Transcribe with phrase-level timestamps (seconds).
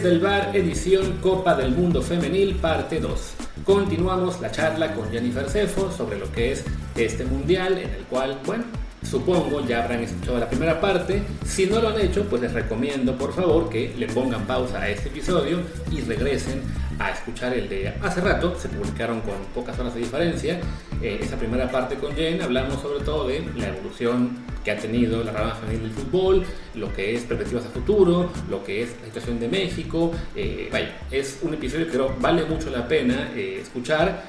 [0.00, 3.34] Desde el bar, edición Copa del Mundo Femenil, parte 2.
[3.66, 6.64] Continuamos la charla con Jennifer Cefo sobre lo que es
[6.96, 8.64] este mundial, en el cual, bueno,
[9.02, 11.22] supongo ya habrán escuchado la primera parte.
[11.44, 14.88] Si no lo han hecho, pues les recomiendo por favor que le pongan pausa a
[14.88, 15.60] este episodio
[15.90, 16.62] y regresen
[16.98, 18.56] a escuchar el de hace rato.
[18.58, 20.60] Se publicaron con pocas horas de diferencia.
[21.02, 25.24] Eh, esa primera parte con Jen hablamos sobre todo de la evolución que ha tenido
[25.24, 26.44] la rama femenil del fútbol,
[26.74, 30.12] lo que es perspectivas a futuro, lo que es la situación de México.
[30.36, 34.24] Eh, vaya, es un episodio que creo vale mucho la pena eh, escuchar.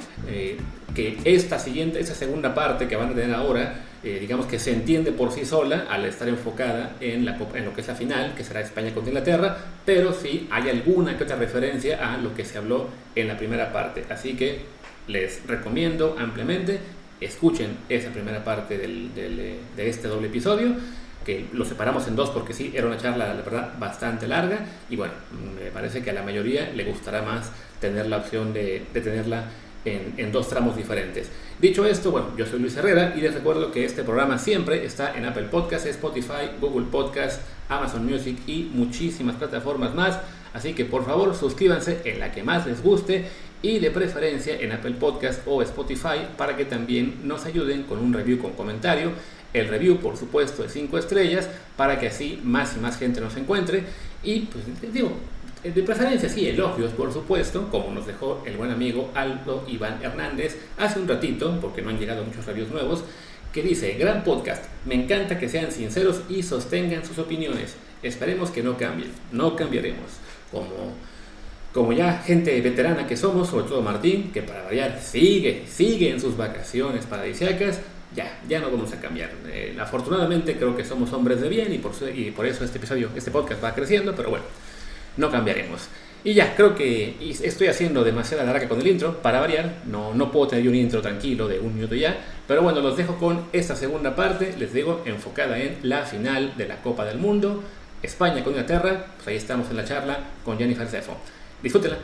[0.96, 4.74] que esta siguiente, esta segunda parte que van a tener ahora, eh, digamos que se
[4.74, 8.62] entiende por sí sola al estar enfocada en, lo que es la final, que será
[8.62, 12.88] España contra Inglaterra, pero sí hay alguna que otra referencia a lo que se habló
[13.16, 14.06] en la primera parte.
[14.10, 14.62] Así que
[15.08, 16.80] les recomiendo ampliamente
[17.20, 20.74] escuchen esa primera parte del, del, de este doble episodio
[21.26, 24.96] que lo separamos en dos porque sí, era una charla, la verdad, bastante larga y
[24.96, 25.14] bueno,
[25.56, 29.46] me parece que a la mayoría le gustará más tener la opción de, de tenerla
[29.86, 31.30] en, dos tramos diferentes.
[31.60, 35.16] Dicho esto, bueno, yo soy Luis Herrera y les recuerdo que este programa siempre está
[35.18, 40.20] en Apple Podcasts, Spotify, Google Podcasts, Amazon Music y muchísimas plataformas más.
[40.54, 43.26] Así que por favor suscríbanse en la que más les guste
[43.62, 48.14] y de preferencia en Apple Podcasts o Spotify para que también nos ayuden con un
[48.14, 49.12] review con comentario.
[49.54, 53.36] El review, por supuesto, de 5 estrellas para que así más y más gente nos
[53.36, 53.84] encuentre.
[54.24, 55.12] Y pues digo,
[55.64, 60.58] de preferencia, sí, elogios, por supuesto, como nos dejó el buen amigo Aldo Iván Hernández
[60.78, 63.04] hace un ratito, porque no han llegado muchos reviews nuevos,
[63.54, 67.76] que dice, gran podcast, me encanta que sean sinceros y sostengan sus opiniones.
[68.02, 70.10] Esperemos que no cambien, no cambiaremos.
[70.52, 70.96] Como,
[71.74, 76.20] como ya gente veterana que somos, sobre todo Martín, que para variar sigue, sigue en
[76.20, 77.82] sus vacaciones paradisíacas,
[78.16, 79.30] ya, ya no vamos a cambiar.
[79.48, 83.10] Eh, afortunadamente creo que somos hombres de bien y por, y por eso este episodio,
[83.16, 84.46] este podcast va creciendo, pero bueno
[85.18, 85.88] no cambiaremos.
[86.24, 90.32] Y ya, creo que estoy haciendo demasiada larga con el intro, para variar, no, no
[90.32, 92.16] puedo tener un intro tranquilo de un minuto ya,
[92.48, 96.68] pero bueno, los dejo con esta segunda parte, les digo, enfocada en la final de
[96.68, 97.64] la Copa del Mundo,
[98.04, 101.18] España con Inglaterra, pues ahí estamos en la charla con Jennifer Cefo.
[101.64, 101.98] Disfrútenla.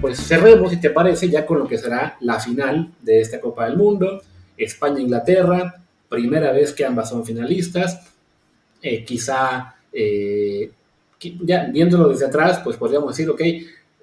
[0.00, 3.66] Pues cerremos, si te parece, ya con lo que será la final de esta Copa
[3.66, 4.22] del Mundo.
[4.64, 8.12] España-Inglaterra, primera vez que ambas son finalistas,
[8.82, 10.70] eh, quizá, eh,
[11.72, 13.40] viéndolo desde atrás, pues podríamos decir, ok,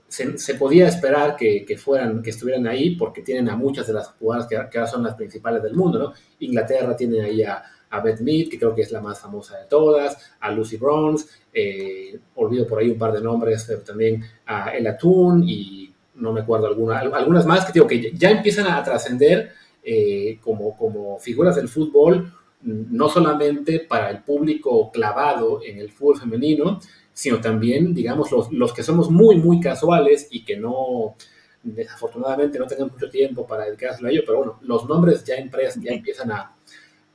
[0.07, 4.47] se, podía esperar que, fueran, que estuvieran ahí porque tienen a muchas de las jugadoras
[4.47, 6.13] que, ahora son las principales del mundo, ¿no?
[6.39, 7.63] Inglaterra tiene ahí a,
[8.03, 12.19] Beth Mead, que creo que es la más famosa de todas, a Lucy Bronze, eh,
[12.35, 16.41] olvido por ahí un par de nombres, pero también a Ella Toon y no me
[16.41, 19.51] acuerdo alguna, algunas más que digo que ya empiezan a trascender
[19.89, 22.33] eh, como, como figuras del fútbol,
[22.63, 26.81] no solamente para el público clavado en el fútbol femenino,
[27.13, 31.15] sino también, digamos, los, los que somos muy, muy casuales y que no,
[31.63, 35.81] desafortunadamente no tengan mucho tiempo para dedicarse a ello, pero bueno, los nombres ya impresos
[35.81, 36.53] ya empiezan a,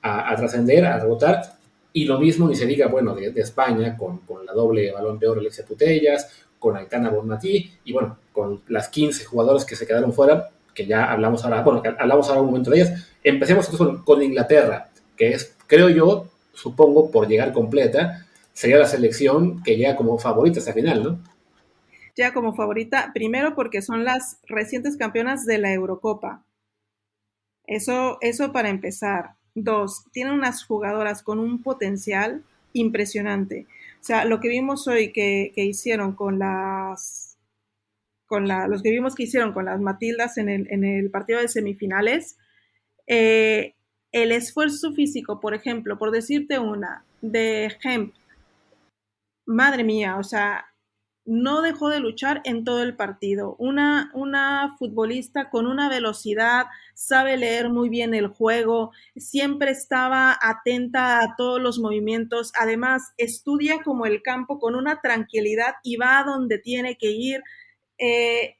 [0.00, 1.42] a, trascender, a rebotar,
[1.92, 5.28] y lo mismo ni se diga, bueno, de, España, con, con, la doble balón de
[5.28, 10.14] oro Alexia Putellas, con Aitana Bonmatí, y bueno, con las 15 jugadores que se quedaron
[10.14, 13.08] fuera, que ya hablamos ahora, bueno, hablamos ahora un momento de ellas.
[13.22, 13.68] Empecemos
[14.04, 19.96] con, Inglaterra, que es, creo yo, supongo, por llegar completa, sería la selección que llega
[19.96, 21.18] como favorita hasta final, ¿no?
[22.14, 26.44] Ya como favorita, primero porque son las recientes campeonas de la Eurocopa.
[27.66, 29.36] Eso, eso para empezar.
[29.54, 32.42] Dos, tienen unas jugadoras con un potencial
[32.74, 33.66] impresionante.
[34.00, 37.21] O sea, lo que vimos hoy que, que hicieron con las
[38.40, 42.36] los que vimos que hicieron con las Matildas en el, partido de semifinales,
[43.06, 43.74] eh,
[44.12, 48.14] el esfuerzo físico, por ejemplo, por decirte una, de Hemp,
[49.46, 50.66] madre mía, o sea,
[51.24, 53.54] no dejó de luchar en todo el partido.
[53.58, 61.20] Una, una futbolista con una velocidad, sabe leer muy bien el juego, siempre estaba atenta
[61.20, 66.24] a todos los movimientos, además estudia como el campo con una tranquilidad y va a
[66.24, 67.42] donde tiene que ir
[68.02, 68.56] eh,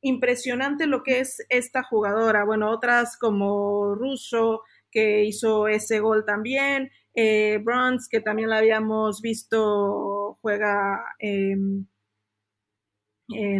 [0.00, 2.44] impresionante lo que es esta jugadora.
[2.44, 9.20] Bueno, otras como Russo, que hizo ese gol también, eh, Bronze, que también la habíamos
[9.20, 11.88] visto, juega en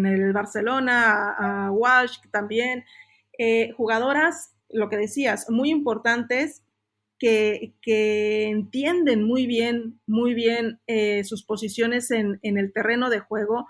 [0.07, 2.85] el Barcelona, a, Walsh también.
[3.39, 6.63] Eh, jugadoras, lo que decías, muy importantes
[7.19, 7.73] que,
[8.51, 13.67] entienden muy bien, muy bien eh, sus posiciones en, el terreno de juego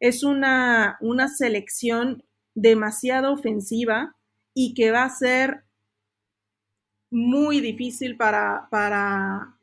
[0.00, 2.24] es una, una selección
[2.54, 4.16] demasiado ofensiva
[4.54, 5.64] y que va a ser
[7.10, 9.56] muy difícil para, para,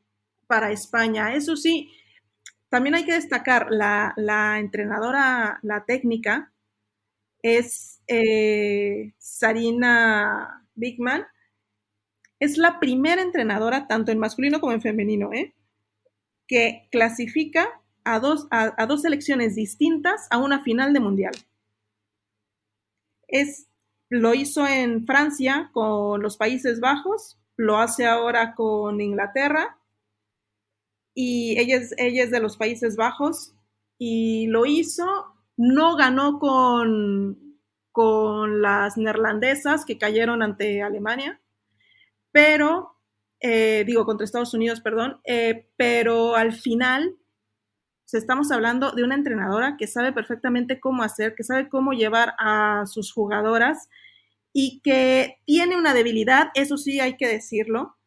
[0.47, 1.33] para España.
[1.33, 1.91] Eso sí,
[2.69, 6.53] también hay que destacar la, la entrenadora, la técnica,
[7.41, 11.25] es eh, Sarina Bigman.
[12.39, 15.55] Es la primera entrenadora, tanto en masculino como en femenino, ¿eh?
[16.47, 21.33] que clasifica a dos, a, dos selecciones distintas a una final de mundial.
[23.27, 23.68] Es,
[24.09, 29.77] lo hizo en Francia con los Países Bajos, lo hace ahora con Inglaterra
[31.13, 33.54] y ella es, de los Países Bajos
[33.98, 35.06] y lo hizo,
[35.57, 37.59] no ganó con,
[37.92, 41.42] con las neerlandesas que cayeron ante Alemania,
[42.31, 42.95] pero,
[43.42, 47.18] eh, digo, contra Estados Unidos, perdón, eh, pero al final
[48.13, 52.86] estamos hablando de una entrenadora que sabe perfectamente cómo hacer, que sabe cómo llevar a
[52.86, 53.89] sus jugadoras
[54.54, 57.98] y que tiene una debilidad, eso sí hay que decirlo,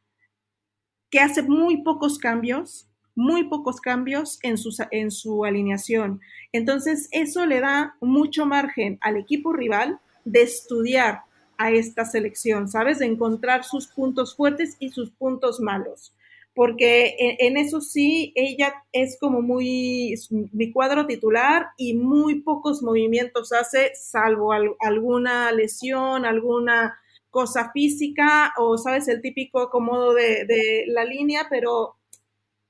[1.10, 6.20] que hace muy pocos cambios, muy pocos cambios en su, en su alineación.
[6.52, 11.22] Entonces, eso le da mucho margen al equipo rival de estudiar
[11.58, 13.00] a esta selección, ¿sabes?
[13.00, 16.14] De encontrar sus puntos fuertes y sus puntos malos
[16.54, 20.14] porque en, eso sí, ella es como muy,
[20.52, 26.98] mi cuadro titular y muy pocos movimientos hace, salvo alguna lesión, alguna
[27.30, 31.96] cosa física o, sabes, el típico acomodo de, de la línea, pero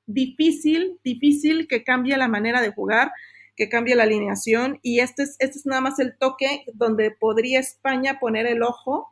[0.07, 3.11] difícil, difícil que cambie la manera de jugar,
[3.57, 4.79] que cambie la alineación.
[4.83, 9.09] Y este es, este es nada más el toque donde podría España poner el ojo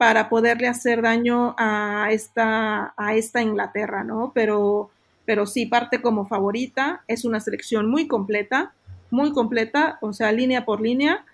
[0.00, 4.32] para poderle hacer daño a esta, a esta Inglaterra, ¿no?
[4.34, 4.88] Pero,
[5.26, 8.72] pero sí parte como favorita, es una selección muy completa,
[9.10, 11.26] muy completa, o sea, línea por línea,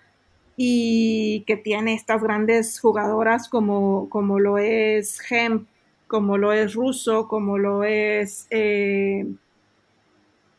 [0.57, 5.65] y que tiene estas grandes jugadoras como, como lo es Hemp,
[6.07, 8.47] como lo es Russo, como lo es...
[8.49, 9.25] Eh,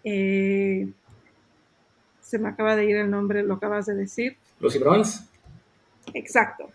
[0.05, 0.89] eh,
[2.23, 4.39] se me acaba de ir el nombre, lo acabas de decir.
[4.61, 5.25] Lucy Bronze.
[6.15, 6.71] Exacto.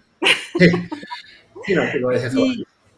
[0.60, 0.68] Sí,
[1.70, 2.42] no, lo es eso.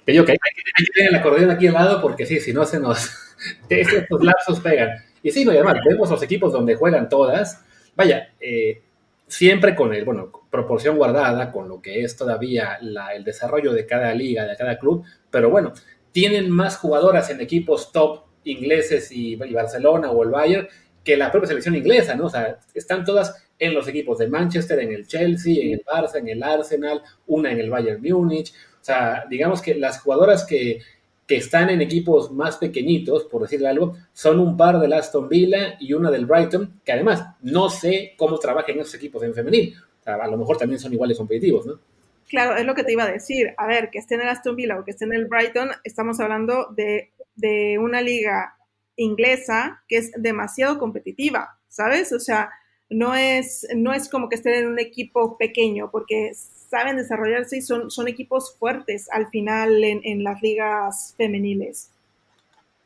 [0.06, 2.66] Te digo que hay, que tener el acordeón aquí al lado porque sí, si no
[2.66, 3.12] se nos...
[3.70, 4.90] estos lapsos pegan.
[5.22, 7.64] Y sí, no, y además, vemos los equipos donde juegan todas.
[7.96, 8.82] Vaya, eh,
[9.28, 12.80] siempre con el, bueno, proporción guardada, con lo que es todavía
[13.14, 15.74] el desarrollo de cada liga, de cada club, pero bueno,
[16.12, 20.68] tienen más jugadoras en equipos top ingleses y, y Barcelona o el Bayern
[21.06, 22.26] que la propia selección inglesa, ¿no?
[22.26, 26.16] O sea, están todas en los equipos de Manchester, en el Chelsea, en el Barça,
[26.16, 28.52] en el Arsenal, una en el Bayern Múnich.
[28.52, 30.82] O sea, digamos que las jugadoras que,
[31.28, 35.94] están en equipos más pequeñitos, por decirle algo, son un par del Aston Villa y
[35.94, 39.76] una del Brighton, que además no sé cómo trabajan esos equipos en femenil.
[40.02, 41.80] O sea, a lo mejor también son iguales competitivos, ¿no?
[42.28, 43.54] Claro, es lo que te iba a decir.
[43.58, 46.20] A ver, que esté en el Aston Villa o que esté en el Brighton, estamos
[46.20, 48.56] hablando de, de una liga
[48.98, 52.14] inglesa que es demasiado competitiva, ¿sabes?
[52.14, 52.50] O sea,
[52.90, 57.62] no es, no es como que estén en un equipo pequeño, porque saben desarrollarse y
[57.62, 61.90] son, son equipos fuertes al final en, las ligas femeniles.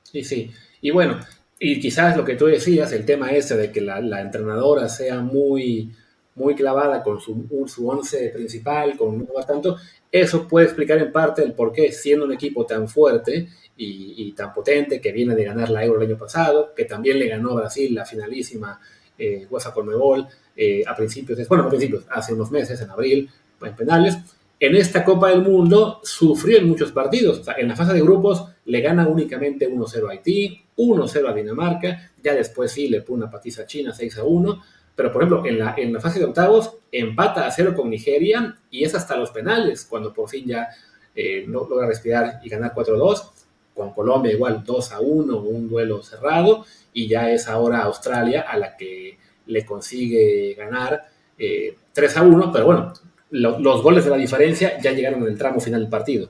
[0.03, 0.51] Sí, sí.
[0.81, 1.19] Y bueno,
[1.59, 5.91] y quizás lo que tú decías, el tema ese de que la, entrenadora sea muy,
[6.35, 9.77] muy clavada con su, su once principal, con no tanto,
[10.11, 13.49] eso puede explicar en parte el por qué, siendo un equipo tan fuerte
[13.81, 17.27] y, tan potente, que viene de ganar la Euro el año pasado, que también le
[17.27, 18.79] ganó a Brasil la finalísima
[19.17, 23.29] eh, UEFA Conmebol eh, a principios, bueno, a principios, hace unos meses, en abril,
[23.61, 24.17] en penales.
[24.59, 27.41] En esta Copa del Mundo sufrió en muchos partidos.
[27.57, 32.33] en la fase de grupos le gana únicamente 1-0 a Haití, 1-0 a Dinamarca, ya
[32.33, 34.61] después sí le pone una patiza a China 6-1.
[34.93, 38.57] Pero, por ejemplo, en la, en la fase de octavos empata a 0 con Nigeria
[38.69, 40.67] y es hasta los penales, cuando por fin ya
[41.15, 43.39] eh, no logra respirar y ganar 4-2
[43.79, 48.57] con Colombia igual 2 a 1, un duelo cerrado, y ya es ahora Australia a
[48.57, 51.07] la que le consigue ganar
[51.37, 52.93] 3 eh, a 1, pero bueno,
[53.29, 56.29] los goles de la diferencia ya llegaron en el tramo final del partido.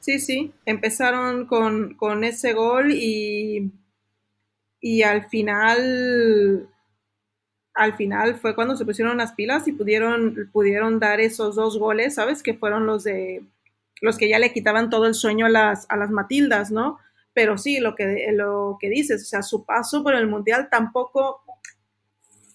[0.00, 3.70] Sí, sí, empezaron con, con ese gol y,
[4.80, 6.68] y al final
[7.74, 12.14] al final fue cuando se pusieron las pilas y pudieron, pudieron dar esos dos goles,
[12.14, 12.42] ¿sabes?
[12.42, 13.42] Que fueron los de
[14.00, 16.98] los que ya le quitaban todo el sueño a las, a las Matildas, ¿no?
[17.32, 21.42] Pero sí, lo que, lo que dices, o sea, su paso por el Mundial tampoco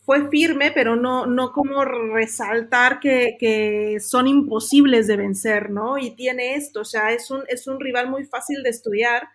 [0.09, 5.99] fue firme, pero no, no como resaltar que, son imposibles de vencer, ¿no?
[5.99, 9.27] Y tiene esto, o sea, es un, es un rival muy fácil de estudiar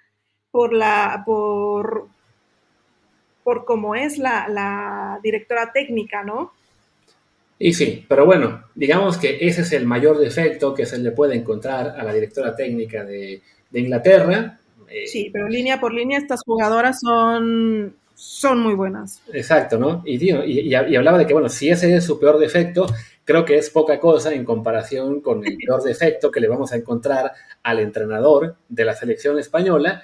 [0.51, 2.09] por la, por,
[3.45, 6.53] por cómo es la, la directora técnica, ¿no?
[7.65, 11.35] Y sí, pero bueno, digamos que ese es el mayor defecto que se le puede
[11.35, 13.41] encontrar a la directora técnica de,
[13.73, 14.61] Inglaterra.
[14.87, 19.23] Eh, sí, pero línea por línea estas jugadoras son, son muy buenas.
[19.33, 20.03] Exacto, ¿no?
[20.05, 22.85] Y, y, hablaba de que, bueno, si ese es su peor defecto,
[23.25, 26.77] creo que es poca cosa en comparación con el peor defecto que le vamos a
[26.77, 30.03] encontrar al entrenador de la selección española,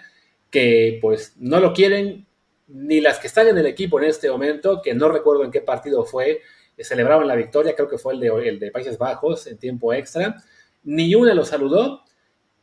[0.48, 2.24] que pues no lo quieren
[2.68, 5.60] ni las que están en el equipo en este momento, que no recuerdo en qué
[5.60, 6.40] partido fue,
[6.82, 10.36] celebraban la victoria, creo que fue el de, el de Países Bajos en tiempo extra,
[10.84, 12.02] ni una lo saludó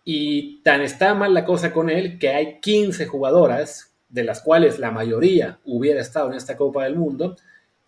[0.03, 4.79] y tan está mal la cosa con él que hay 15 jugadoras, de las cuales
[4.79, 7.35] la mayoría hubiera estado en esta Copa del Mundo,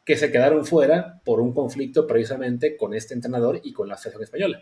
[0.04, 4.24] que se quedaron fuera por un conflicto precisamente con este entrenador y con la selección
[4.24, 4.62] española.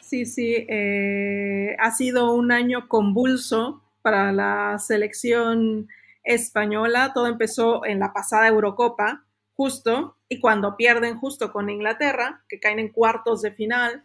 [0.00, 5.88] Sí, sí, eh, ha sido un año convulso para la selección
[6.24, 7.12] española.
[7.14, 9.24] Todo empezó en la pasada Eurocopa,
[9.60, 14.02] justo, y cuando pierden justo con Inglaterra, que caen en cuartos de final,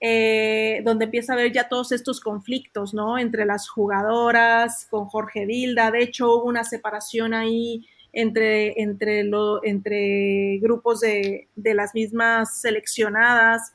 [0.00, 3.16] eh, donde empieza a haber ya todos estos conflictos, ¿no?
[3.16, 5.90] Entre las jugadoras, con Jorge Vilda.
[5.90, 12.60] De hecho, hubo una separación ahí entre, entre, lo, entre grupos de, de las mismas
[12.60, 13.72] seleccionadas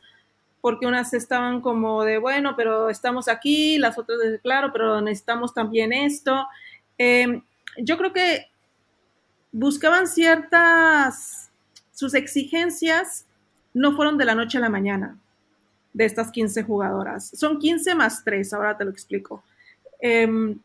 [0.61, 5.93] porque unas estaban como de, bueno, pero estamos aquí, las otras claro, pero necesitamos también
[5.93, 6.45] esto.
[6.99, 7.41] Em,
[7.77, 8.47] yo creo que
[9.51, 11.49] buscaban ciertas,
[11.93, 13.25] sus exigencias
[13.73, 15.17] no fueron de la noche a la mañana
[15.93, 17.31] de estas 15 jugadoras.
[17.33, 19.43] Son 15 más 3, ahora te lo explico.
[19.99, 20.59] Em,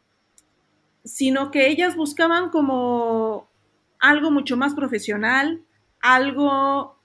[1.05, 3.49] sino que ellas buscaban como
[3.99, 5.61] algo mucho más profesional,
[6.01, 6.97] algo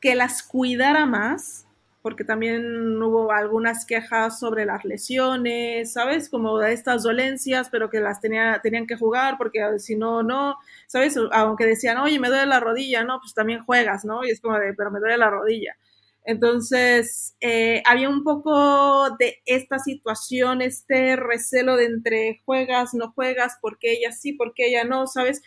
[0.00, 1.66] que las cuidara más,
[2.02, 6.28] porque también hubo algunas quejas sobre las lesiones, ¿sabes?
[6.30, 10.56] Como de estas dolencias, pero que las tenía, tenían que jugar porque si no, no,
[10.86, 11.16] ¿sabes?
[11.32, 13.20] Aunque decían, oye, me duele la rodilla, ¿no?
[13.20, 14.24] Pues también juegas, ¿no?
[14.24, 15.76] Y es como de, pero me duele la rodilla.
[16.24, 23.56] Entonces, eh, había un poco de esta situación, este recelo de entre juegas, no juegas,
[23.60, 25.42] porque ella sí, porque ella no, ¿sabes?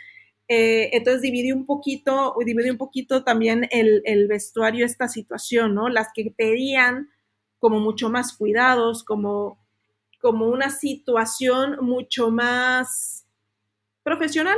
[0.47, 5.89] Eh, entonces dividí un poquito, un poquito también el, vestuario, esta situación, ¿no?
[5.89, 7.09] Las que pedían
[7.59, 9.57] como mucho más cuidados, como,
[10.21, 13.25] como una situación mucho más
[14.03, 14.57] profesional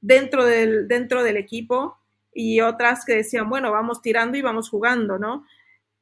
[0.00, 1.96] dentro del, dentro del equipo
[2.32, 5.46] y otras que decían, bueno, vamos tirando y vamos jugando, ¿no?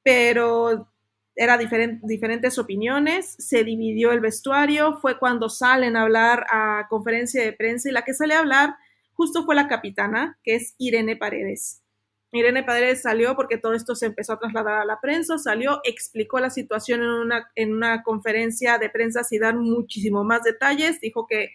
[0.02, 0.88] Pero
[1.36, 7.52] era diferentes opiniones, se dividió el vestuario, fue cuando salen a hablar a conferencia de
[7.52, 8.74] prensa y la que sale a hablar
[9.18, 11.82] justo fue la capitana, que es Irene Paredes.
[12.30, 16.38] Irene Paredes salió porque todo esto se empezó a trasladar a la prensa, salió, explicó
[16.38, 21.26] la situación en una, en una conferencia de prensa sin dar muchísimo más detalles, dijo
[21.26, 21.50] que,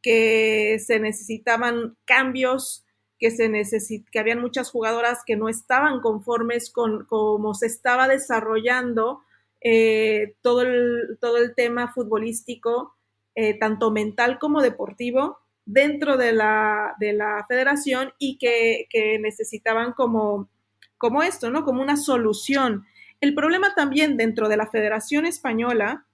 [0.00, 2.86] que se necesitaban cambios,
[3.18, 8.06] que, se necesit que habían muchas jugadoras que no estaban conformes con cómo se estaba
[8.06, 9.22] desarrollando
[9.60, 12.94] eh, todo, el, todo el tema futbolístico,
[13.34, 18.88] eh, tanto mental como deportivo, dentro de la, de la federación y que,
[19.20, 20.48] necesitaban como,
[20.96, 21.62] como esto, ¿no?
[21.62, 22.86] Como una solución.
[23.20, 26.06] El problema también dentro de la Federación Española,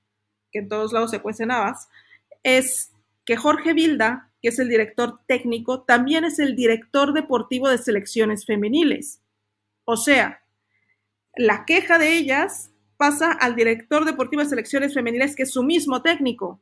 [0.50, 1.88] que en todos lados se cuecen habas,
[2.42, 2.92] es
[3.24, 8.44] que Jorge Vilda, que es el director técnico, también es el director deportivo de selecciones
[8.44, 9.20] femeniles.
[9.84, 10.42] O sea,
[11.36, 16.02] la queja de ellas pasa al director deportivo de selecciones femeniles, que es su mismo
[16.02, 16.60] técnico.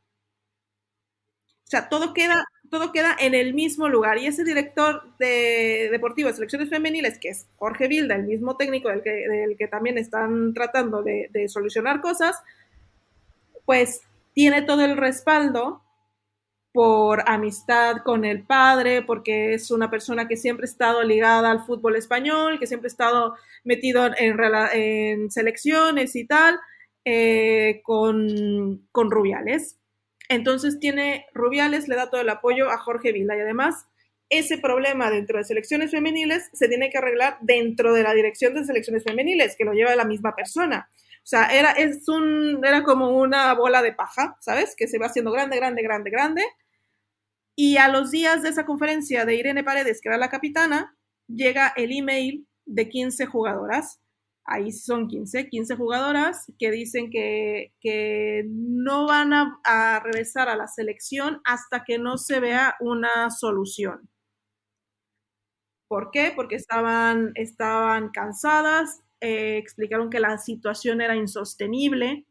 [1.73, 4.19] Sea, todo queda todo queda en el mismo lugar.
[4.19, 8.89] Y ese director de deportivo de selecciones femeniles, que es Jorge Vilda, el mismo técnico
[8.89, 12.43] del que, del que también están tratando de, solucionar cosas,
[13.67, 14.01] pues
[14.35, 15.83] tiene todo el respaldo
[16.73, 21.65] por amistad con el padre, porque es una persona que siempre ha estado ligada al
[21.65, 24.39] fútbol español, que siempre ha estado metido en,
[24.73, 26.59] en selecciones y tal,
[27.05, 29.79] eh, con, con Rubiales.
[30.33, 33.87] Entonces tiene Rubiales, le da todo el apoyo a Jorge Vila y además
[34.31, 38.65] ese problema dentro de selecciones femeniles se tiene que arreglar dentro de la dirección de
[38.65, 40.89] selecciones femeniles, que lo lleva la misma persona.
[41.19, 44.75] O sea, era, es un, era como una bola de paja, ¿sabes?
[44.75, 46.45] Que se va haciendo grande, grande, grande, grande.
[47.55, 50.97] Y a los días de esa conferencia de Irene Paredes, que era la capitana,
[51.29, 54.01] llega el email de 15 jugadoras
[54.45, 57.73] ahí son 15, 15 jugadoras que dicen que,
[58.49, 64.09] no van a, regresar a la selección hasta que no se vea una solución.
[65.89, 66.33] ¿Por qué?
[66.35, 72.27] Porque estaban, estaban cansadas, eh, explicaron que la situación era insostenible.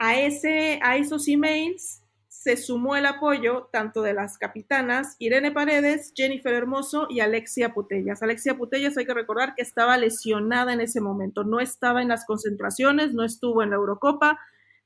[0.00, 2.02] A, ese, a esos emails
[2.38, 8.22] se sumó el apoyo tanto de las capitanas Irene Paredes, Jennifer Hermoso y Alexia Putellas.
[8.22, 12.24] Alexia Putellas hay que recordar que estaba lesionada en ese momento, no estaba en las
[12.26, 14.38] concentraciones, no estuvo en la Eurocopa,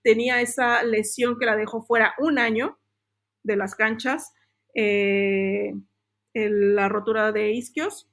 [0.02, 2.78] tenía esa lesión que la dejó fuera un año
[3.42, 4.32] de las canchas,
[4.74, 5.74] eh,
[6.32, 8.08] la rotura de isquios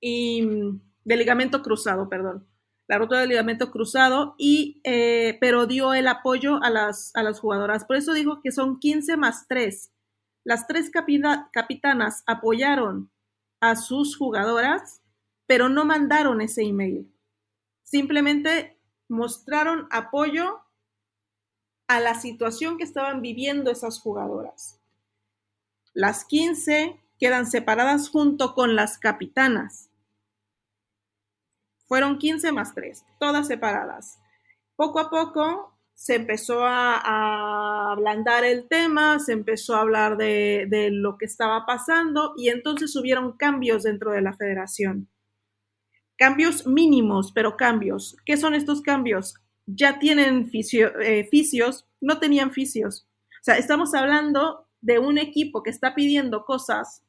[0.00, 2.51] y mm, de ligamento cruzado, perdón
[2.92, 7.40] la ruta del ligamento cruzado, y, eh, pero dio el apoyo a las, a las
[7.40, 7.86] jugadoras.
[7.86, 9.90] Por eso digo que son 15 más 3.
[10.44, 13.10] Las tres capitanas apoyaron
[13.60, 15.00] a sus jugadoras,
[15.46, 17.10] pero no mandaron ese email.
[17.82, 20.60] Simplemente mostraron apoyo
[21.88, 24.78] a la situación que estaban viviendo esas jugadoras.
[25.94, 29.88] Las 15 quedan separadas junto con las capitanas.
[31.86, 34.18] Fueron 15 más 3, todas separadas.
[34.76, 40.90] Poco a poco se empezó a, ablandar el tema, se empezó a hablar de, de
[40.90, 45.08] lo que estaba pasando y entonces hubieron cambios dentro de la federación.
[46.16, 48.16] Cambios mínimos, pero cambios.
[48.24, 49.34] ¿Qué son estos cambios?
[49.66, 53.06] Ya tienen eh, fisios, no tenían fisios.
[53.40, 57.02] O sea, estamos hablando de un equipo que está pidiendo cosas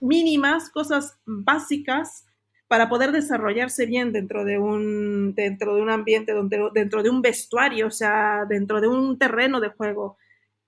[0.00, 2.26] mínimas, cosas básicas,
[2.68, 6.34] para poder desarrollarse bien dentro de un, dentro de un ambiente,
[6.74, 10.18] dentro de un vestuario, o sea, dentro de un terreno de juego.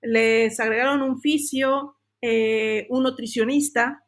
[0.01, 4.07] Les agregaron un fisio, eh, un nutricionista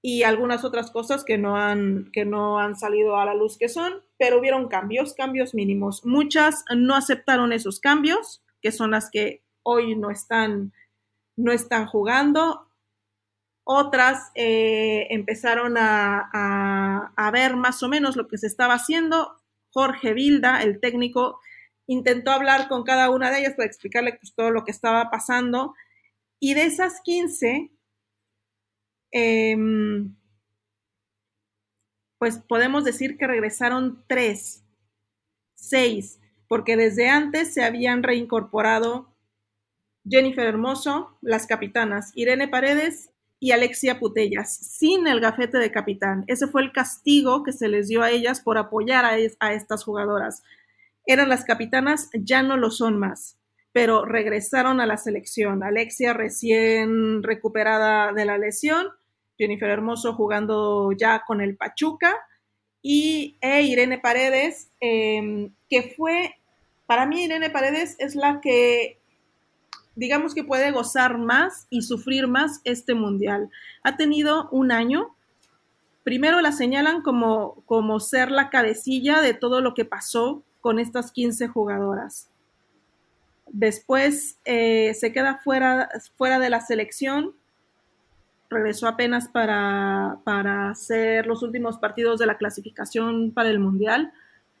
[0.00, 3.68] y algunas otras cosas que no, han, que no han salido a la luz que
[3.68, 6.06] son, pero hubieron cambios, cambios mínimos.
[6.06, 10.72] Muchas no aceptaron esos cambios, que son las que hoy no están,
[11.36, 12.67] no están jugando
[13.70, 19.42] otras eh, empezaron a, ver más o menos lo que se estaba haciendo.
[19.72, 21.38] Jorge Vilda, el técnico,
[21.86, 25.74] intentó hablar con cada una de ellas para explicarle pues, todo lo que estaba pasando.
[26.40, 27.70] Y de esas 15,
[29.12, 30.16] em,
[32.18, 34.64] pues podemos decir que regresaron tres,
[35.54, 39.14] seis, porque desde antes se habían reincorporado
[40.08, 46.24] Jennifer Hermoso, las capitanas, Irene Paredes y Alexia Putellas, sin el gafete de capitán.
[46.26, 50.42] Ese fue el castigo que se les dio a ellas por apoyar a, estas jugadoras.
[51.06, 53.38] Eran las capitanas, ya no lo son más,
[53.72, 55.62] pero regresaron a la selección.
[55.62, 58.88] Alexia recién recuperada de la lesión,
[59.38, 62.16] Jennifer Hermoso jugando ya con el Pachuca
[62.82, 66.34] y e Irene Paredes, em, que fue,
[66.86, 68.97] para mí Irene Paredes es la que
[69.98, 73.50] digamos que puede gozar más y sufrir más este mundial.
[73.82, 75.08] Ha tenido un año.
[76.04, 81.10] Primero la señalan como, como ser la cabecilla de todo lo que pasó con estas
[81.10, 82.30] 15 jugadoras.
[83.48, 87.34] Después eh, se queda fuera, fuera de la selección.
[88.50, 94.12] Regresó apenas para, para hacer los últimos partidos de la clasificación para el Mundial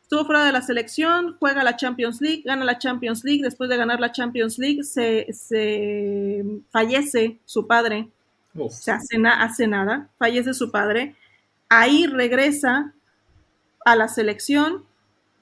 [0.08, 3.76] estuvo fuera de la selección, juega la Champions League, gana la Champions League, después de
[3.76, 5.26] ganar la Champions League se,
[6.70, 8.08] fallece su padre,
[8.56, 11.14] o sea, hace, hace nada, fallece su padre,
[11.68, 12.94] ahí regresa
[13.84, 14.86] a la selección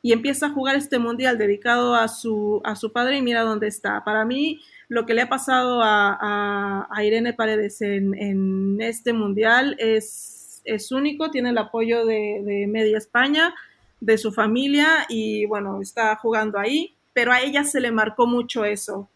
[0.03, 3.69] y empieza a jugar este mundial dedicado a su, a su padre y mira dónde
[3.69, 4.03] está.
[4.03, 10.91] Para mí, lo que le ha pasado a, Irene Paredes en, este mundial es, es
[10.91, 13.55] único, tiene el apoyo de, de Media España,
[14.01, 18.65] de su familia y bueno, está jugando ahí, pero a ella se le marcó mucho
[18.65, 19.09] eso,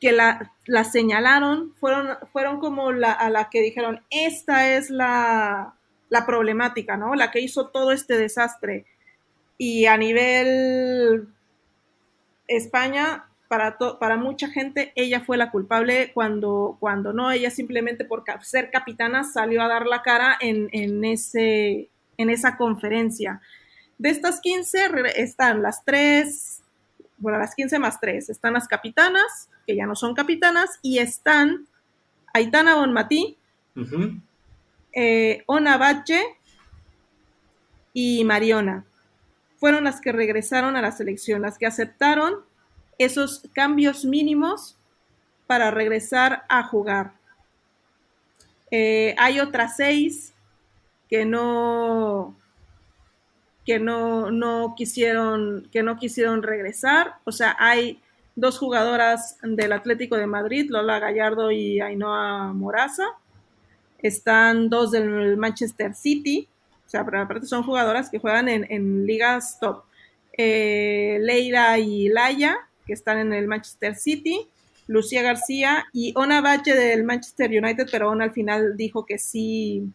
[0.00, 5.74] que la, la señalaron, fueron, fueron como la, a la que dijeron, esta es la,
[6.08, 7.14] la problemática, ¿no?
[7.14, 8.86] La que hizo todo este desastre.
[9.56, 11.28] Y a nivel
[12.46, 18.24] España, para, para mucha gente, ella fue la culpable cuando, cuando no, ella simplemente por
[18.42, 23.40] ser capitana salió a dar la cara en, en ese, en esa conferencia.
[23.96, 26.62] De estas 15 están las tres,
[27.16, 31.66] bueno, las 15 más 3, están las capitanas, que ya no son capitanas, y están
[32.34, 33.36] Aitana Bonmatí,
[34.92, 36.22] eh, Ona Bache
[37.92, 38.84] y Mariona.
[39.56, 42.44] Fueron las que regresaron a la selección, las que aceptaron
[42.98, 44.76] esos cambios mínimos
[45.46, 47.14] para regresar a jugar.
[48.70, 50.34] Eh, hay otras seis
[51.08, 52.36] que no,
[53.64, 57.14] que no, no, quisieron, que no quisieron regresar.
[57.24, 58.00] O sea, hay
[58.34, 63.04] dos jugadoras del Atlético de Madrid, Lola Gallardo y Ainhoa Moraza.
[63.98, 66.48] Están dos del Manchester City.
[66.86, 69.82] O sea, pero aparte son jugadoras que juegan en, ligas top.
[70.32, 74.48] Eh, Leira y Laia, que están en el Manchester City,
[74.86, 79.92] Lucía García y Ona Valle del Manchester United, pero Ona al final dijo que sí,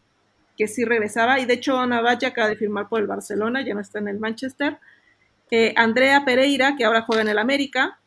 [0.58, 1.40] que sí regresaba.
[1.40, 4.08] Y de hecho, Ona Valle acaba de firmar por el Barcelona, ya no está en
[4.08, 4.78] el Manchester.
[5.52, 8.00] Eh, Andrea Pereira, que ahora juega en el América.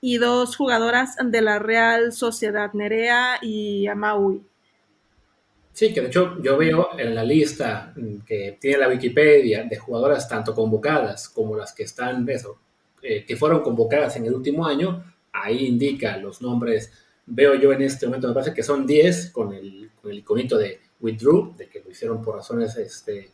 [0.00, 4.42] Y dos jugadoras de la Real Sociedad, Nerea y Amaui.
[5.72, 7.94] Sí, que de hecho yo veo en la lista
[8.26, 12.58] que tiene la Wikipedia de jugadoras tanto convocadas como las que están, eso,
[13.00, 16.92] eh, que fueron convocadas en el último año, ahí indica los nombres,
[17.24, 20.58] veo yo en este momento, me parece que son 10 con el, con el iconito
[20.58, 23.30] de withdrew, de que lo hicieron por razones este,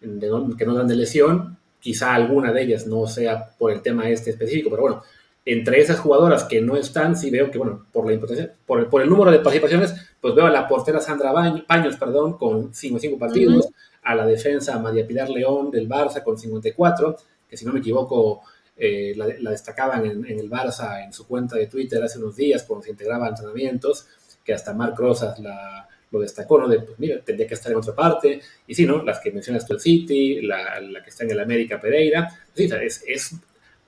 [0.00, 4.30] que no dan de lesión, quizá alguna de ellas no sea por el tema este
[4.30, 5.02] específico, pero bueno,
[5.44, 8.86] entre esas jugadoras que no están, sí veo que, bueno, por la importancia, por el,
[8.86, 11.32] por el número de participaciones, pues veo a la portera Sandra
[11.66, 13.68] Paños, perdón, con 55 partidos,
[14.02, 17.16] a la defensa María Pilar León del Barça con 54,
[17.48, 18.42] que si no me equivoco,
[18.76, 22.84] eh, la, destacaban en, el Barça en su cuenta de Twitter hace unos días cuando
[22.84, 24.06] se integraba a entrenamientos,
[24.44, 26.68] que hasta Marc Rosas la, lo destacó, ¿no?
[26.68, 28.40] De, pues mira, tendría que estar en otra parte.
[28.66, 29.02] Y sí, ¿no?
[29.02, 32.28] Las que mencionas tú, el City, la, la, que está en el América Pereira.
[32.54, 33.34] Sí, es, es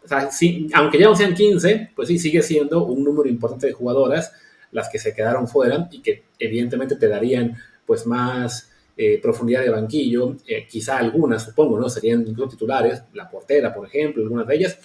[0.04, 3.68] o sea, sí, aunque ya no sean 15, pues sí, sigue siendo un número importante
[3.68, 4.32] de jugadoras
[4.72, 7.56] las que se quedaron fuera y que evidentemente te darían
[7.86, 11.88] pues más eh, profundidad de banquillo, eh, quizá algunas, supongo, ¿no?
[11.88, 14.78] Serían incluso titulares, la portera, por ejemplo, algunas de ellas.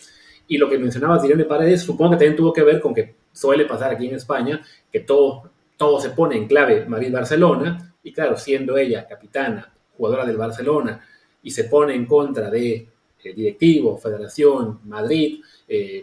[0.47, 3.65] Y lo que mencionabas Irene Paredes, supongo que también tuvo que ver con que suele
[3.65, 8.77] pasar aquí en España, que todo, todo se pone en clave Madrid-Barcelona, y claro, siendo
[8.77, 11.01] ella capitana, jugadora del Barcelona,
[11.41, 12.87] y se pone en contra de
[13.23, 15.41] eh, directivo, federación, Madrid,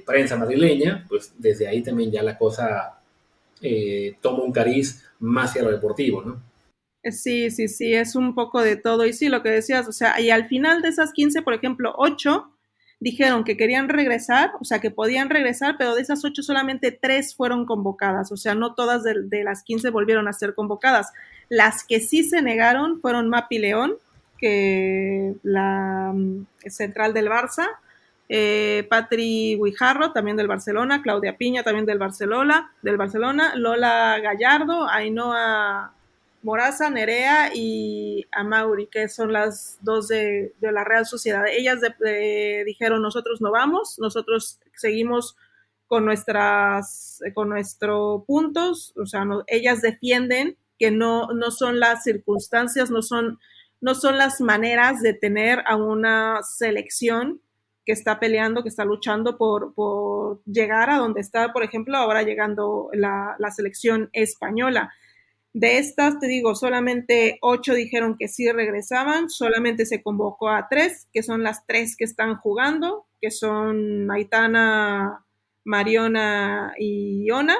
[0.04, 3.00] prensa madrileña, pues desde ahí también ya la cosa
[4.20, 6.42] toma un cariz más hacia lo deportivo, ¿no?
[7.10, 9.04] Sí, sí, sí, es un poco de todo.
[9.06, 11.92] Y sí, lo que decías, o sea, y al final de esas 15, por ejemplo,
[11.96, 12.53] 8
[13.00, 17.34] dijeron que querían regresar, o sea, que podían regresar, pero de esas 8 solamente 3
[17.34, 21.12] fueron convocadas, o sea, no todas de, las 15 volvieron a ser convocadas.
[21.48, 23.94] Las que sí se negaron fueron Mapi León,
[24.38, 27.68] que la mm, central del Barça,
[28.28, 34.88] eh, Patri Guijarro, también del Barcelona, Claudia Piña, también del Barcelona, del Barcelona, Lola Gallardo,
[34.88, 35.92] Ainhoa
[36.44, 41.46] Moraza, Nerea y Amauri, que son las dos de, la Real Sociedad.
[41.48, 41.80] Ellas
[42.66, 45.36] dijeron, nosotros no vamos, nosotros seguimos
[45.86, 52.90] con nuestras, con nuestros puntos, o sea, ellas defienden que no, no son las circunstancias,
[52.90, 53.38] no son,
[53.80, 57.40] no son las maneras de tener a una selección
[57.86, 62.22] que está peleando, que está luchando por, por llegar a donde está, por ejemplo, ahora
[62.22, 64.92] llegando la, la selección española
[65.54, 71.06] de estas, te digo, solamente ocho dijeron que sí regresaban, solamente se convocó a tres,
[71.12, 75.24] que son las tres que están jugando, que son Aitana,
[75.64, 77.56] Mariona y Iona,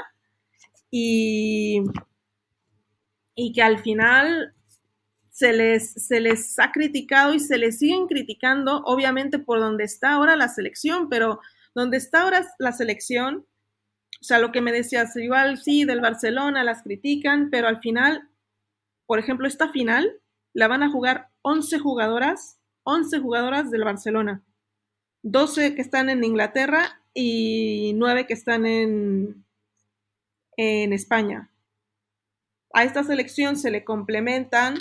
[0.91, 1.83] y,
[3.37, 4.55] y que al final
[5.31, 10.13] se les, se les ha criticado y se les siguen criticando, obviamente por donde está
[10.13, 11.41] ahora la selección, pero
[11.75, 13.47] donde está ahora la selección
[14.25, 18.31] o sea, lo que me decías, igual sí, del Barcelona las critican, pero al final,
[19.05, 20.19] por ejemplo, esta final
[20.55, 24.43] la van a jugar 11 jugadoras, 11 jugadoras del Barcelona.
[25.25, 29.45] 12 que están en Inglaterra y 9 que están en,
[30.57, 31.51] en España.
[32.73, 34.79] A esta selección se le complementan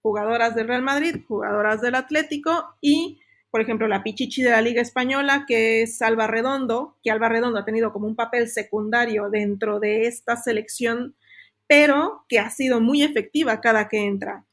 [0.00, 3.18] jugadoras del Real Madrid, jugadoras del Atlético y
[3.54, 7.60] por ejemplo, la Pichichi de la Liga Española, que es Alba Redondo, que Alba Redondo
[7.60, 11.14] ha tenido como un papel secundario dentro de esta selección,
[11.68, 14.44] pero que ha sido muy efectiva cada que entra.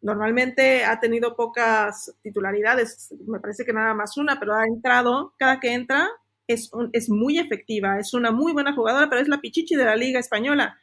[0.00, 5.60] Normalmente ha tenido pocas titularidades, me parece que nada más una, pero ha entrado, cada
[5.60, 6.08] que entra
[6.48, 9.94] es, es muy efectiva, es una muy buena jugadora, pero es la Pichichi de la
[9.94, 10.76] Liga Española.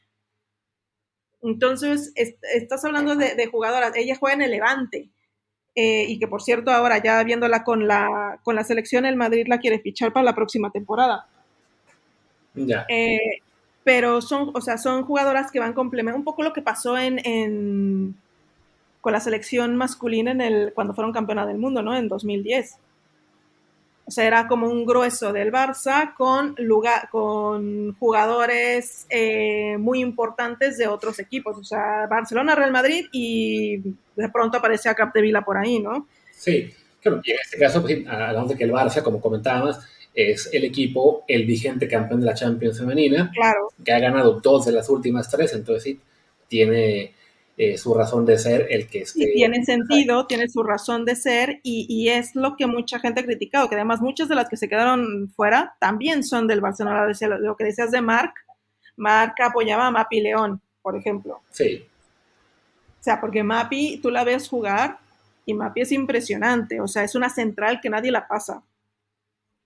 [1.41, 5.09] Entonces, estás hablando de, de, jugadoras, ella juega en el Levante,
[5.75, 9.47] eh, y que por cierto ahora ya viéndola con la, con la selección, el Madrid
[9.47, 11.27] la quiere fichar para la próxima temporada.
[12.53, 12.85] Ya.
[12.87, 13.41] Eh,
[13.83, 17.19] pero son, o sea, son jugadoras que van complementando un poco lo que pasó en,
[17.25, 18.15] en,
[19.01, 21.95] con la selección masculina en el, cuando fueron campeona del mundo, ¿no?
[21.95, 22.79] En 2010.
[24.07, 30.77] O sea, era como un grueso del Barça con, lugar, con jugadores eh, muy importantes
[30.77, 31.57] de otros equipos.
[31.57, 33.77] O sea, Barcelona, Real Madrid y
[34.15, 36.07] de pronto aparecía Capdevila por ahí, ¿no?
[36.31, 37.19] Sí, claro.
[37.23, 39.79] Y en este caso, pues, hablamos de que el Barça, como comentábamos,
[40.13, 43.31] es el equipo, el vigente campeón de la Champions femenina.
[43.33, 43.69] Claro.
[43.83, 45.53] Que ha ganado dos de las últimas tres.
[45.53, 45.99] Entonces, sí,
[46.47, 47.15] tiene
[47.57, 49.31] eh, su razón de ser el que esté.
[49.33, 53.69] tiene sentido, tiene su razón de ser y, es lo que mucha gente ha criticado,
[53.69, 57.07] que además muchas de las que se quedaron fuera también son del Barcelona.
[57.39, 58.33] Lo que decías de Marc,
[58.97, 61.41] Marc apoyaba a Mapi León, por ejemplo.
[61.49, 61.85] Sí.
[62.99, 64.97] O sea, porque Mapi, tú la ves jugar
[65.45, 68.63] y Mapi es impresionante, o sea, es una central que nadie la pasa.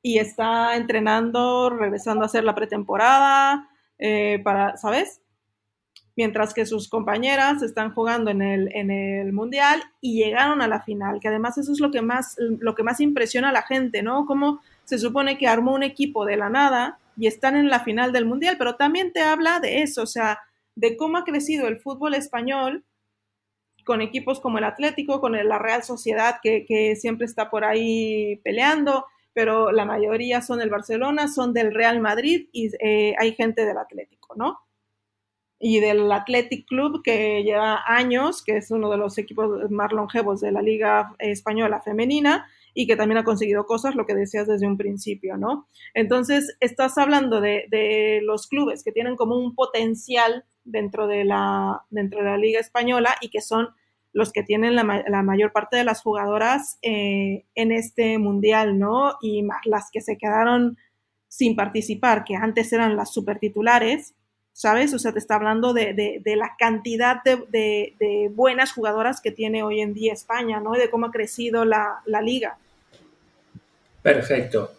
[0.01, 5.21] Y está entrenando, regresando a hacer la pretemporada, eh, para, ¿sabes?
[6.19, 10.81] Mientras que sus compañeras están jugando en el, en el Mundial y llegaron a la
[10.81, 14.03] final, que además eso es lo que más, lo que más impresiona a la gente,
[14.03, 14.25] ¿no?
[14.25, 18.11] Cómo se supone que armó un equipo de la nada y están en la final
[18.11, 20.39] del Mundial, pero también te habla de eso, o sea,
[20.75, 22.83] de cómo ha crecido el fútbol español
[23.85, 29.05] con equipos como el Atlético, con la Real Sociedad, que, siempre está por ahí peleando,
[29.31, 33.77] pero la mayoría son del Barcelona, son del Real Madrid y eh, hay gente del
[33.77, 34.59] Atlético, ¿no?
[35.59, 40.39] Y del Athletic Club, que lleva años, que es uno de los equipos más longevos
[40.39, 44.67] de la Liga Española Femenina y que también ha conseguido cosas, lo que decías desde
[44.67, 45.67] un principio, ¿no?
[45.93, 52.19] Entonces, estás hablando de, los clubes que tienen como un potencial dentro de, la, dentro
[52.19, 53.69] de la Liga Española y que son
[54.13, 59.15] los que tienen la, mayor parte de las jugadoras eh, en este mundial, ¿no?
[59.21, 60.77] Y más las que se quedaron
[61.27, 64.15] sin participar, que antes eran las super titulares,
[64.59, 64.93] ¿sabes?
[64.93, 69.93] O sea, te está hablando de, la cantidad de, buenas jugadoras que tiene hoy en
[69.93, 70.75] día España, ¿no?
[70.75, 72.57] Y de cómo ha crecido la, liga.
[74.01, 74.73] Perfecto.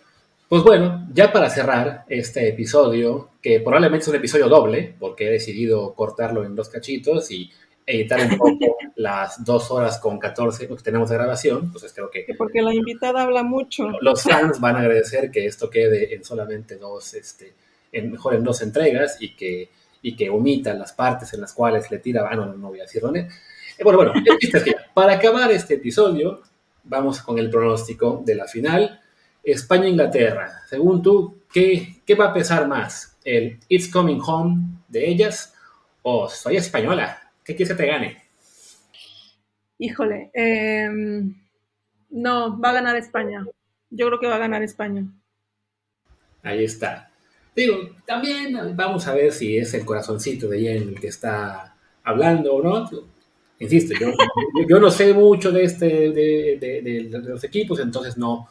[0.50, 5.30] Pues bueno, ya para cerrar este episodio, que probablemente es un episodio doble, porque he
[5.30, 7.50] decidido cortarlo en dos cachitos y
[7.86, 12.26] editar un poco las dos horas con 14 que tenemos de grabación, pues creo que...
[12.36, 13.88] Porque la invitada habla mucho.
[14.02, 17.54] Los fans van a agradecer que esto quede en solamente dos, este,
[17.92, 19.70] en, mejor en dos entregas y que,
[20.02, 22.84] y que omita las partes en las cuales le tira, ah, no, no, voy a
[22.84, 23.20] decir dónde.
[23.20, 24.12] Eh, bueno, bueno,
[24.94, 26.42] para acabar este episodio,
[26.84, 29.00] vamos con el pronóstico de la final.
[29.42, 33.18] España-Inglaterra, según tú, ¿qué, ¿qué va a pesar más?
[33.24, 35.54] ¿El It's Coming Home de ellas
[36.02, 37.32] o Soy Española?
[37.44, 38.22] ¿Qué quieres que te gane?
[39.78, 41.34] Híjole, em,
[42.10, 43.46] no, va a ganar España.
[43.88, 45.06] Yo creo que va a ganar España.
[46.42, 47.09] Ahí está.
[47.54, 52.54] Digo, también vamos a ver si es el corazoncito de Jen el que está hablando
[52.54, 52.88] o no.
[53.58, 53.94] Insisto,
[54.68, 58.48] yo, no sé mucho de, este, de, los equipos, entonces no,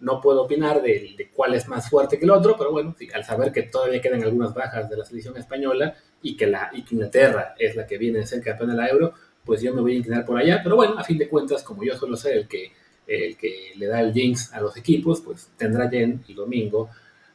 [0.00, 3.50] no puedo opinar de, cuál es más fuerte que el otro, pero bueno, al saber
[3.50, 7.74] que todavía quedan algunas bajas de la selección española y que, la, y Inglaterra es
[7.74, 10.24] la que viene a ser campeón de la Euro, pues yo me voy a inclinar
[10.24, 12.70] por allá, pero bueno, a fin de cuentas, como yo suelo ser el que,
[13.08, 16.88] el que le da el jinx a los equipos, pues tendrá Jen el domingo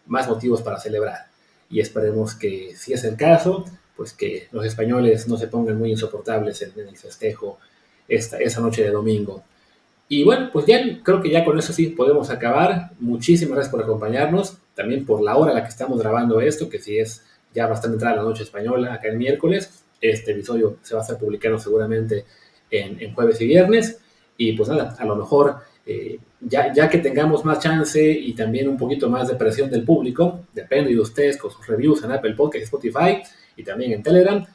[0.07, 1.27] más motivos para celebrar.
[1.69, 3.65] Y esperemos que, si es el caso,
[3.95, 7.57] pues que los españoles no se pongan muy insoportables en, el festejo
[8.07, 9.43] esta, esa noche de domingo.
[10.09, 12.91] Y bueno, pues ya creo que ya con eso sí podemos acabar.
[12.99, 16.79] Muchísimas gracias por acompañarnos, también por la hora a la que estamos grabando esto, que
[16.79, 19.83] si es ya bastante entrada la noche española, acá el miércoles.
[19.99, 22.23] Este episodio se va a estar publicando seguramente
[22.69, 23.99] en, en jueves y viernes.
[24.37, 28.67] Y pues nada, a lo mejor eh, ya, ya, que tengamos más chance y también
[28.67, 32.33] un poquito más de presión del público, depende de ustedes con sus reviews en Apple
[32.33, 33.21] Podcast, Spotify
[33.55, 34.45] y también en Telegram,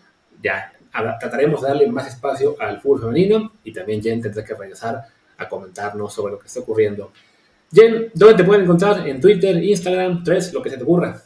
[0.43, 0.73] ya
[1.19, 5.03] trataremos de darle más espacio al fútbol femenino y también Jen tendrá que regresar
[5.39, 7.13] a comentarnos sobre lo que está ocurriendo.
[7.73, 9.09] Jen, ¿dónde te pueden encontrar?
[9.09, 11.21] En Twitter, Instagram, tres, lo que se te ocurra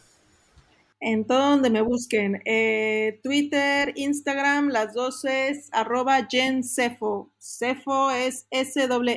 [1.01, 2.43] en todo donde me busquen.
[2.45, 6.29] Eh, Twitter, Instagram, las dos es arroba
[6.63, 7.31] Cefo.
[7.39, 9.17] Cefo es S-E-F-O.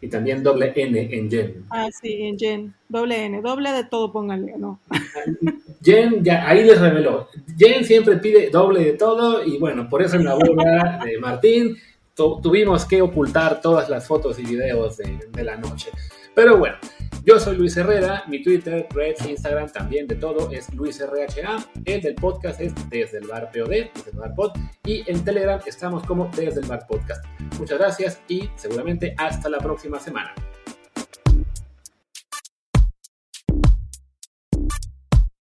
[0.00, 1.64] Y también doble N en Jen.
[1.70, 2.74] Ah, sí, en Jen.
[2.88, 4.78] Doble N, doble de todo, pónganle, ¿no?
[5.82, 7.28] Jen, ya, ahí les reveló.
[7.56, 11.76] Jen siempre pide doble de todo y bueno, por eso en la boda de Martín
[12.14, 15.90] tuvimos que ocultar todas las fotos y videos de, de la noche.
[16.34, 16.76] Pero bueno,
[17.24, 21.64] yo soy Luis Herrera, mi Twitter, Threads, Instagram, también de todo es LuisRHA.
[21.84, 24.52] El del podcast es Desde el Bar POD, Desde el Bar Pod.
[24.84, 27.24] Y en Telegram estamos como Desde el Bar Podcast.
[27.58, 30.34] Muchas gracias y seguramente hasta la próxima semana.